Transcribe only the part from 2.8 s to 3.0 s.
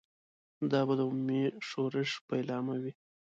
وي.